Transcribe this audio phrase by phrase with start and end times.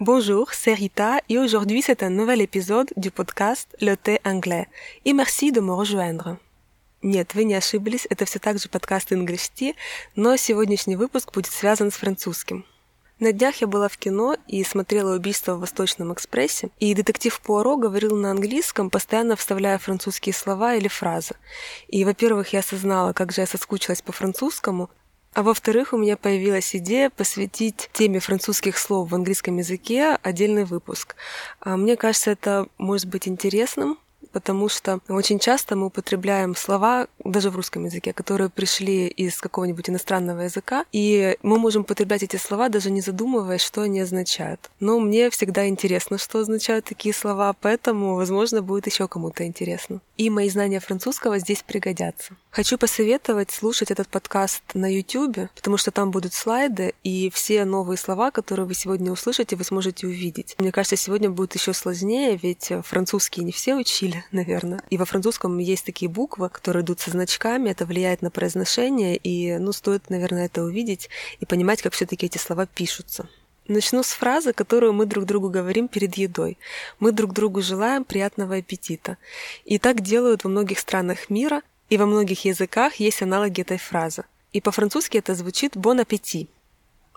[0.00, 4.66] Bonjour, c'est Rita et aujourd'hui c'est un nouvel épisode du podcast Le thé anglais.
[5.04, 6.36] Et merci de me rejoindre.
[7.02, 9.76] Нет, вы не ошиблись, это все так же подкаст English Tea,
[10.16, 12.64] но сегодняшний выпуск будет связан с французским.
[13.20, 17.76] На днях я была в кино и смотрела «Убийство в Восточном экспрессе», и детектив Пуаро
[17.76, 21.36] говорил на английском, постоянно вставляя французские слова или фразы.
[21.86, 24.90] И, во-первых, я осознала, как же я соскучилась по французскому,
[25.34, 31.16] а во-вторых, у меня появилась идея посвятить теме французских слов в английском языке отдельный выпуск.
[31.60, 33.98] А мне кажется, это может быть интересным,
[34.34, 39.88] потому что очень часто мы употребляем слова, даже в русском языке, которые пришли из какого-нибудь
[39.88, 44.70] иностранного языка, и мы можем употреблять эти слова, даже не задумываясь, что они означают.
[44.80, 50.00] Но мне всегда интересно, что означают такие слова, поэтому, возможно, будет еще кому-то интересно.
[50.16, 52.34] И мои знания французского здесь пригодятся.
[52.50, 57.98] Хочу посоветовать слушать этот подкаст на YouTube, потому что там будут слайды, и все новые
[57.98, 60.56] слова, которые вы сегодня услышите, вы сможете увидеть.
[60.58, 64.82] Мне кажется, сегодня будет еще сложнее, ведь французский не все учили, наверное.
[64.90, 69.58] И во французском есть такие буквы, которые идут со значками, это влияет на произношение, и,
[69.58, 73.28] ну, стоит, наверное, это увидеть и понимать, как все-таки эти слова пишутся.
[73.66, 76.58] Начну с фразы, которую мы друг другу говорим перед едой.
[77.00, 79.16] Мы друг другу желаем приятного аппетита.
[79.64, 84.24] И так делают во многих странах мира, и во многих языках есть аналоги этой фразы.
[84.52, 86.48] И по-французски это звучит «bon appétit».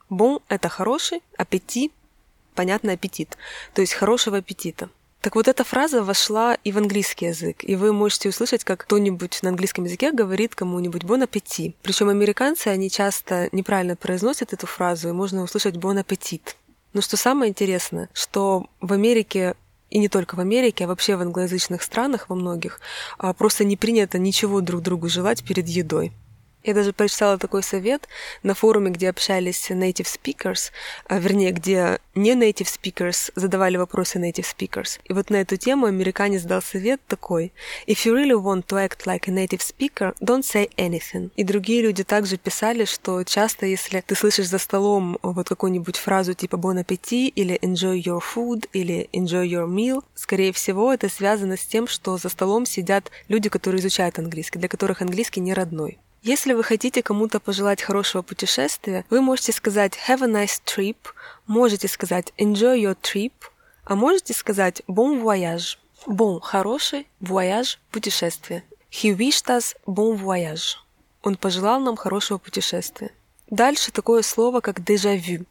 [0.10, 1.92] «Bon»— это хороший, «аппетит»—
[2.56, 3.38] понятный аппетит,
[3.74, 4.90] то есть хорошего аппетита.
[5.28, 9.40] Так вот эта фраза вошла и в английский язык, и вы можете услышать, как кто-нибудь
[9.44, 11.76] на английском языке говорит кому-нибудь «bon appétit».
[11.82, 16.56] Причем американцы, они часто неправильно произносят эту фразу, и можно услышать «bon appetit».
[16.94, 19.56] Но что самое интересное, что в Америке
[19.90, 22.80] и не только в Америке, а вообще в англоязычных странах во многих,
[23.18, 26.14] а, просто не принято ничего друг другу желать перед едой.
[26.68, 28.10] Я даже прочитала такой совет
[28.44, 30.72] на форуме, где общались native speakers,
[31.08, 35.00] а, вернее, где не native speakers задавали вопросы native speakers.
[35.06, 37.54] И вот на эту тему американец дал совет такой.
[37.88, 41.32] If you really want to act like a native speaker, don't say anything.
[41.38, 46.34] И другие люди также писали, что часто, если ты слышишь за столом вот какую-нибудь фразу
[46.34, 51.56] типа bon appetit или enjoy your food или enjoy your meal, скорее всего, это связано
[51.56, 55.98] с тем, что за столом сидят люди, которые изучают английский, для которых английский не родной.
[56.28, 60.98] Если вы хотите кому-то пожелать хорошего путешествия, вы можете сказать «have a nice trip»,
[61.48, 63.32] можете сказать «enjoy your trip»,
[63.86, 65.78] а можете сказать «bon voyage».
[66.06, 68.66] Bon– хороший, voyage– путешествие.
[68.92, 70.76] He wished us bon voyage.
[71.24, 73.12] Он пожелал нам хорошего путешествия.
[73.50, 75.46] Дальше такое слово, как déjà-vu.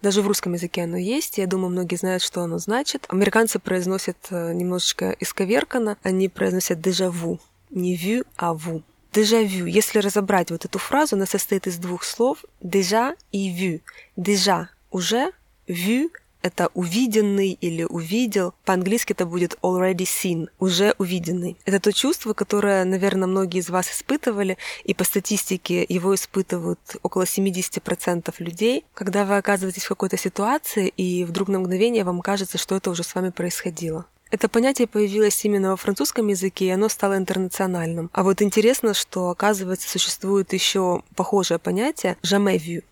[0.00, 3.04] Даже в русском языке оно есть, я думаю, многие знают, что оно значит.
[3.08, 7.40] Американцы произносят э, немножечко исковерканно, они произносят déjà-vu.
[7.70, 9.66] Не vu, а vu дежавю.
[9.66, 13.80] Если разобрать вот эту фразу, она состоит из двух слов déjà и vu.
[14.16, 15.32] Déjà– уже,
[15.68, 16.10] vu–
[16.44, 18.52] это увиденный или увидел.
[18.66, 21.56] По-английски это будет already seen, уже увиденный.
[21.64, 27.22] Это то чувство, которое, наверное, многие из вас испытывали, и по статистике его испытывают около
[27.22, 32.76] 70% людей, когда вы оказываетесь в какой-то ситуации, и вдруг на мгновение вам кажется, что
[32.76, 34.04] это уже с вами происходило.
[34.34, 38.10] Это понятие появилось именно во французском языке, и оно стало интернациональным.
[38.12, 42.82] А вот интересно, что, оказывается, существует еще похожее понятие «jamais vu».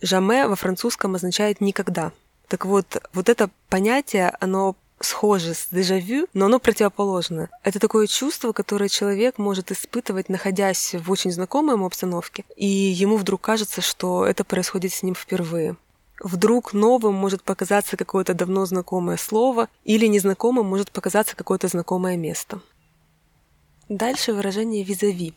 [0.00, 2.12] «Jamais» во французском означает «никогда».
[2.48, 7.50] Так вот, вот это понятие, оно схоже с дежавю, но оно противоположно.
[7.62, 13.18] Это такое чувство, которое человек может испытывать, находясь в очень знакомой ему обстановке, и ему
[13.18, 15.76] вдруг кажется, что это происходит с ним впервые
[16.20, 22.60] вдруг новым может показаться какое-то давно знакомое слово или незнакомым может показаться какое-то знакомое место.
[23.88, 25.34] Дальше выражение «визави».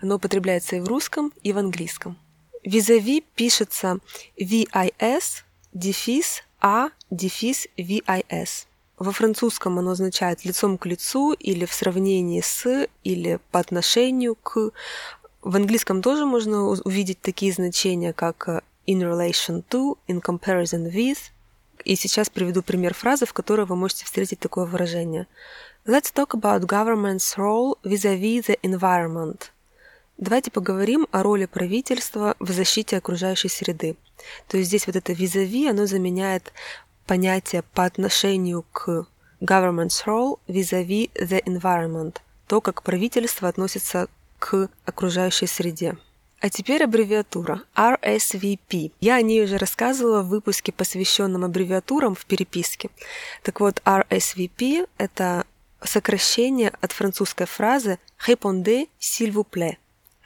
[0.00, 2.16] Оно употребляется и в русском, и в английском.
[2.62, 3.98] «Визави» пишется
[4.38, 8.66] V-I-S, дефис А, дефис V-I-S.
[8.98, 14.70] Во французском оно означает лицом к лицу или в сравнении с или по отношению к.
[15.40, 21.30] В английском тоже можно увидеть такие значения, как in relation to, in comparison with.
[21.84, 25.26] И сейчас приведу пример фразы, в которой вы можете встретить такое выражение.
[25.86, 29.50] Let's talk about government's role vis-à-vis the environment.
[30.18, 33.96] Давайте поговорим о роли правительства в защите окружающей среды.
[34.48, 36.52] То есть здесь вот это vis-à-vis, оно заменяет
[37.06, 39.06] понятие по отношению к
[39.40, 44.08] government's role vis-à-vis the environment, то, как правительство относится
[44.38, 45.96] к окружающей среде.
[46.40, 48.92] А теперь аббревиатура RSVP.
[49.00, 52.88] Я о ней уже рассказывала в выпуске, посвященном аббревиатурам в переписке.
[53.42, 55.44] Так вот, RSVP— это
[55.82, 59.76] сокращение от французской фразы «répondez, s'il vous plaît».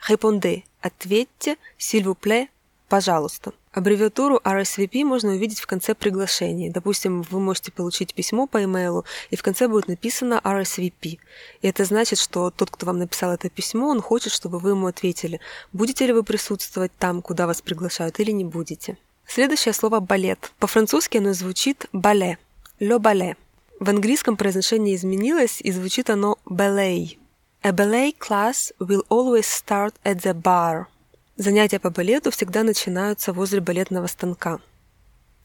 [0.07, 2.47] «Répondez»— «ответьте», «s'il vous plaît»—
[2.87, 3.51] «пожалуйста».
[3.75, 6.71] Аббревиатуру RSVP можно увидеть в конце приглашения.
[6.71, 11.19] Допустим, вы можете получить письмо по имейлу, и в конце будет написано RSVP.
[11.61, 14.87] И это значит, что тот, кто вам написал это письмо, он хочет, чтобы вы ему
[14.87, 15.41] ответили,
[15.73, 18.97] будете ли вы присутствовать там, куда вас приглашают, или не будете.
[19.27, 20.53] Следующее слово «балет».
[20.59, 22.37] По-французски оно звучит «бале»,
[22.79, 23.35] «le ballet».
[23.81, 27.17] В английском произношение изменилось, и звучит оно «ballet».
[27.61, 30.85] A ballet class will always start at the bar–
[31.37, 34.59] Занятия по балету всегда начинаются возле балетного станка.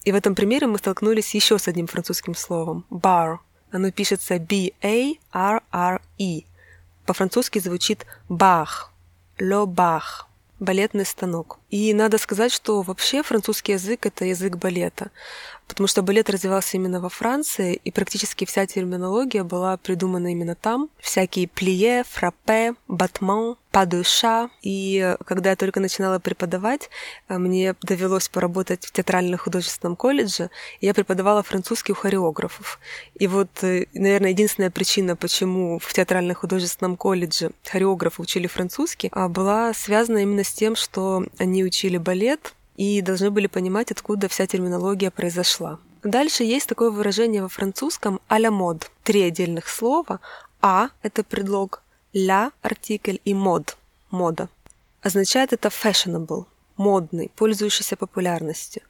[0.05, 3.39] И в этом примере мы столкнулись еще с одним французским словом– bar.
[3.73, 5.13] Оно пишется B-A-R-R-E.
[7.07, 8.93] По-французски звучит бах,
[9.39, 10.29] le бах,
[10.61, 11.60] балетный станок.
[11.70, 15.11] И надо сказать, что вообще французский язык– это язык балета
[15.70, 20.90] потому что балет развивался именно во Франции, и практически вся терминология была придумана именно там.
[20.99, 24.50] Всякие плие, фраппе, батман, падуша.
[24.62, 26.90] И когда я только начинала преподавать,
[27.28, 30.50] э, мне довелось поработать в театрально-художественном колледже,
[30.81, 32.81] и я преподавала французский у хореографов.
[33.14, 39.72] И вот, э, наверное, единственная причина, почему в театрально-художественном колледже хореографы учили французский, а, была
[39.72, 45.11] связана именно с тем, что они учили балет, и должны были понимать, откуда вся терминология
[45.11, 45.79] произошла.
[46.03, 48.91] Дальше есть такое выражение во французском «а-ля мод».
[49.05, 50.21] Три отдельных слова.
[50.62, 51.83] «А»— это предлог,
[52.15, 53.77] «ля»— артикль и «мод»—
[54.11, 54.49] мода.
[55.03, 56.47] Означает это fashionable,
[56.79, 58.83] модный, пользующийся популярностью.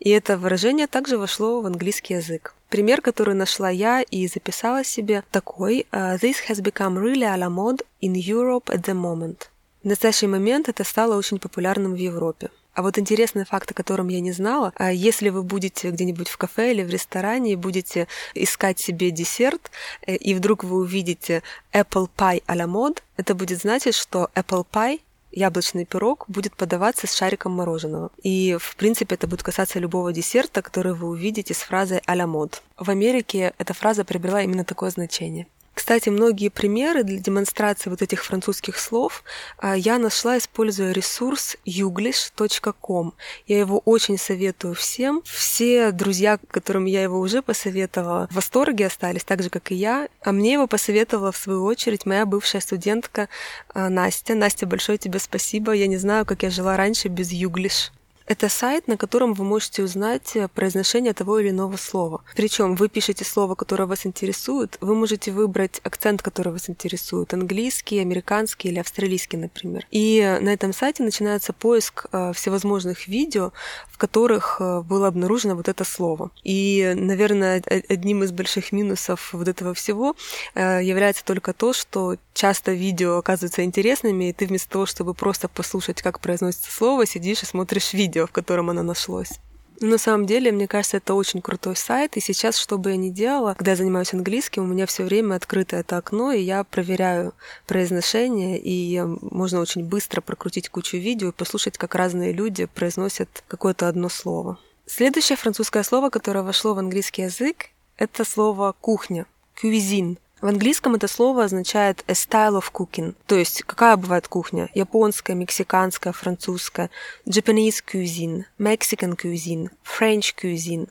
[0.00, 2.54] И это выражение также вошло в английский язык.
[2.68, 7.48] Пример, который нашла я и записала себе, такой uh, «This has become really a la
[7.48, 9.48] mode in Europe at the moment».
[9.86, 12.50] В настоящий момент это стало очень популярным в Европе.
[12.74, 16.36] А вот интересный факт, о котором я не знала, а если вы будете где-нибудь в
[16.36, 19.70] кафе или в ресторане и будете искать себе десерт,
[20.04, 24.66] э, и вдруг вы увидите apple pie а la mode, это будет значить, что apple
[24.72, 24.98] pie
[25.30, 28.10] яблочный пирог будет подаваться с шариком мороженого.
[28.24, 32.26] И, в принципе, это будет касаться любого десерта, который вы увидите с фразой «а la
[32.26, 32.56] mode».
[32.76, 35.46] В Америке эта фраза приобрела именно такое значение.
[35.76, 39.22] Кстати, многие примеры для демонстрации вот этих французских слов
[39.58, 43.12] а, я нашла, используя ресурс youglish.com.
[43.46, 45.20] Я его очень советую всем.
[45.26, 50.08] Все друзья, которым я его уже посоветовала, в восторге остались, так же, как и я.
[50.22, 53.28] А мне его посоветовала, в свою очередь, моя бывшая студентка
[53.74, 54.34] а, Настя.
[54.34, 55.72] Настя, большое тебе спасибо.
[55.72, 57.92] Я не знаю, как я жила раньше без Юглиш.
[58.26, 62.24] Это сайт, на котором вы можете узнать э, произношение того или иного слова.
[62.34, 68.00] Причем вы пишете слово, которое вас интересует, вы можете выбрать акцент, который вас интересует, английский,
[68.00, 69.86] американский или австралийский, например.
[69.92, 73.52] И на этом сайте начинается поиск э, всевозможных видео,
[73.88, 76.32] в которых э, было обнаружено вот это слово.
[76.42, 80.16] И, наверное, одним из больших минусов вот этого всего
[80.54, 86.02] является только то, что часто видео оказываются интересными, и ты вместо того, чтобы просто послушать,
[86.02, 89.40] как произносится слово, сидишь и смотришь видео видео, в котором оно нашлось.
[89.80, 93.10] на самом деле, мне кажется, это очень крутой сайт, и сейчас, что бы я ни
[93.10, 97.34] делала, когда я занимаюсь английским, у меня все время открыто это окно, и я проверяю
[97.66, 103.88] произношение, и можно очень быстро прокрутить кучу видео и послушать, как разные люди произносят какое-то
[103.88, 104.58] одно слово.
[104.86, 107.66] Следующее французское слово, которое вошло в английский язык,
[107.98, 109.26] это слово «кухня»,
[109.62, 110.16] «cuisine».
[110.42, 114.68] В английском это слово означает a style of cooking, то есть какая бывает кухня?
[114.74, 116.90] Японская, мексиканская, французская,
[117.24, 120.90] Japanese cuisine, Mexican cuisine, French cuisine.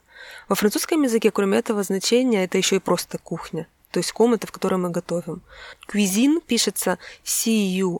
[0.50, 4.52] Во французском языке, кроме этого значения, это еще и просто кухня, то есть комната, в
[4.52, 5.44] которой мы готовим.
[5.88, 7.96] Cuisine пишется C-U-I-S-I-N-E.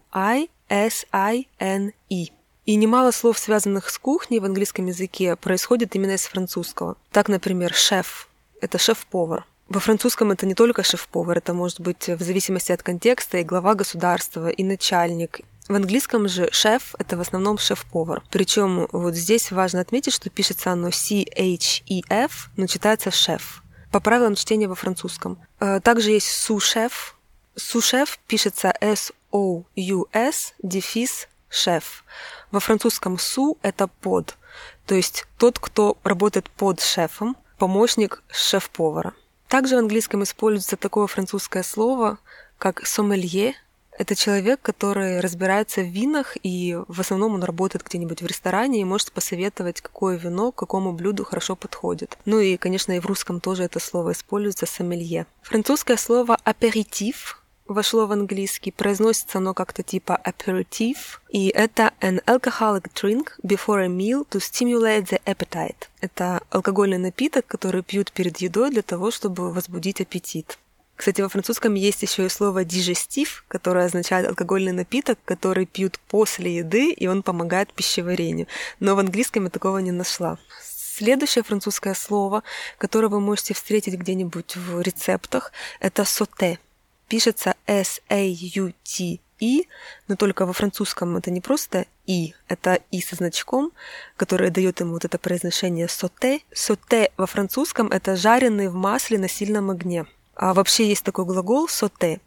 [2.66, 6.98] И немало слов, связанных с кухней в английском языке, происходит именно из французского.
[7.12, 8.30] Так, например, шеф–
[8.62, 13.40] это шеф-повар– во французском это не только шеф-повар, это может быть в зависимости от контекста
[13.40, 15.42] и глава государства, и начальник.
[15.68, 18.22] В английском же шеф— это в основном шеф-повар.
[18.30, 23.64] Причем вот здесь важно отметить, что пишется оно C-H-E-F, но читается шеф.
[23.92, 25.40] По правилам чтения во французском.
[25.60, 27.16] Э, также есть су-шеф.
[27.56, 32.04] Су-шеф пишется S-O-U-S, дефис шеф.
[32.52, 34.38] Во французском су— это под,
[34.86, 39.14] то есть тот, кто работает под шефом, помощник шеф-повара.
[39.48, 42.18] Также в английском используется такое французское слово,
[42.58, 43.54] как «сомелье».
[43.98, 48.84] Это человек, который разбирается в винах, и в основном он работает где-нибудь в ресторане и
[48.84, 52.18] может посоветовать, какое вино к какому блюду хорошо подходит.
[52.26, 55.28] Ну и, конечно, и в русском тоже это слово используется «сомелье».
[55.44, 58.72] Французское слово «аперитив» вошло в английский.
[58.72, 61.20] Произносится оно как-то типа aperitif.
[61.30, 65.88] И это an alcoholic drink before a meal to stimulate the appetite.
[66.02, 70.58] Это алкогольный напиток, который пьют перед едой для того, чтобы возбудить аппетит.
[70.96, 76.58] Кстати, во французском есть еще и слово digestif, которое означает алкогольный напиток, который пьют после
[76.58, 78.48] еды, и он помогает пищеварению.
[78.80, 80.38] Но в английском я такого не нашла.
[80.62, 82.44] Следующее французское слово,
[82.78, 86.60] которое вы можете встретить где-нибудь в рецептах, это соте.
[87.08, 89.68] Пишется S-A-U-T и,
[90.08, 93.72] но только во французском это не просто и, это и со значком,
[94.18, 96.42] который дает ему вот это произношение соте.
[96.54, 100.06] Соте во французском это жареный в масле на сильном огне.
[100.36, 102.20] А вообще есть такой глагол соте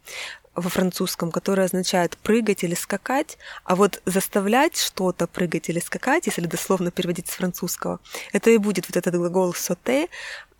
[0.55, 6.47] во французском, который означает прыгать или скакать, а вот заставлять что-то прыгать или скакать, если
[6.47, 8.01] дословно переводить с французского,
[8.33, 10.09] это и будет вот этот глагол соте,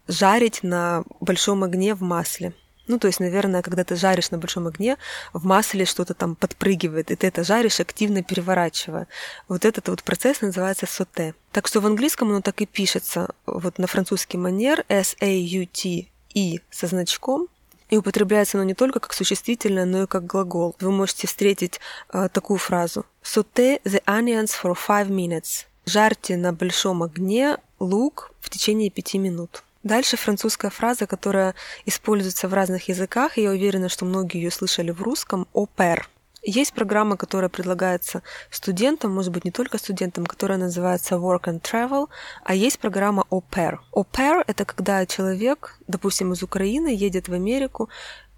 [0.07, 2.55] жарить на большом огне в масле.
[2.89, 4.97] Ну, то есть, наверное, когда ты жаришь на большом огне,
[5.33, 9.07] в масле что-то там подпрыгивает, и ты это жаришь, активно переворачивая.
[9.47, 11.35] Вот этот вот процесс называется соте.
[11.53, 16.87] Так что в английском оно так и пишется, вот на французский манер S-A-U-T и со
[16.87, 17.49] значком,
[17.91, 20.75] и употребляется оно не только как существительное, но и как глагол.
[20.81, 21.81] Вы можете встретить
[22.13, 25.67] э, такую фразу «Saute the onions for five minutes».
[25.87, 29.63] Жарьте на большом огне лук в течение пяти минут.
[29.89, 31.55] Дальше французская фраза, которая
[31.87, 36.11] используется в разных языках, и я уверена, что многие ее слышали в русском, «опер».
[36.43, 42.09] Есть программа, которая предлагается студентам, может быть, не только студентам, которая называется Work and Travel,
[42.45, 43.79] а есть программа Au Pair.
[43.95, 47.89] Au Pair— это когда человек, допустим, из Украины едет в Америку,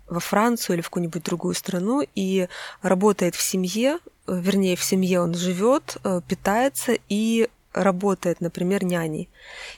[0.07, 2.49] во Францию или в какую-нибудь другую страну и
[2.81, 9.29] работает в семье, вернее, в семье он живет, э, питается и работает, например, няней.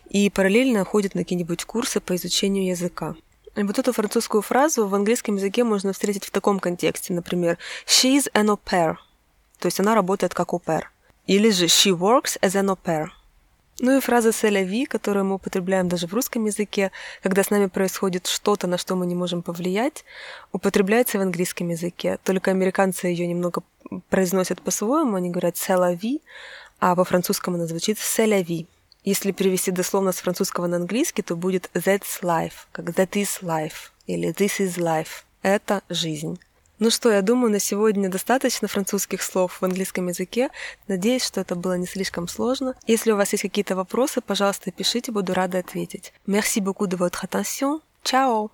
[0.08, 3.14] И параллельно ходит на какие-нибудь курсы по изучению языка.
[3.54, 8.46] Вот эту французскую фразу в английском языке можно встретить в таком контексте, например, she's an
[8.46, 8.96] au pair,
[9.58, 10.84] то есть она работает как au pair,
[11.26, 13.08] или же she works as an au pair.
[13.78, 17.50] Ну и фраза «c'est la vie», которую мы употребляем даже в русском языке, когда с
[17.50, 20.04] нами происходит что-то, на что мы не можем повлиять,
[20.52, 22.18] употребляется в английском языке.
[22.22, 23.62] Только американцы ее немного
[24.08, 26.20] произносят по-своему, они говорят «c'est la vie»,
[26.82, 28.66] а во французском она звучит «c'est la vie».
[29.04, 33.92] Если перевести дословно с французского на английский, то будет that's life, как that is life
[34.08, 35.22] или this is life.
[35.42, 36.40] Это жизнь.
[36.80, 40.50] Ну что, я думаю, на сегодня достаточно французских слов в английском языке.
[40.88, 42.74] Надеюсь, что это было не слишком сложно.
[42.88, 46.12] Если у вас есть какие-то вопросы, пожалуйста, пишите, буду рада ответить.
[46.26, 47.80] Merci beaucoup de votre attention.
[48.02, 48.50] Ciao!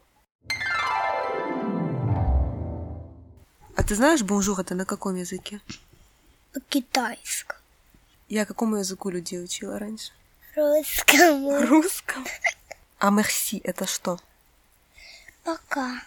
[3.74, 5.62] А ты знаешь bonjour это на каком языке?
[6.68, 7.57] Китайском.
[8.28, 10.12] Я какому языку людей учила раньше?
[10.54, 11.66] Русскому.
[11.66, 12.26] Русском.
[12.98, 14.18] А merci это что?
[15.44, 16.02] Пока.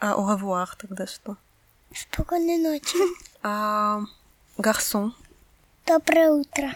[0.00, 1.36] А au revoir тогда что?
[1.94, 2.96] Спокойной ночи.
[3.42, 4.00] А
[4.56, 5.14] гарсон?
[5.84, 6.74] Доброе утро.